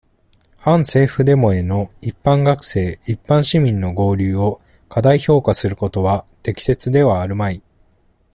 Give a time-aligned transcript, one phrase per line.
[0.57, 7.61] 反政府デモへの、一般学生、一般市民の合流を、過大評価することは、適切ではあるまい。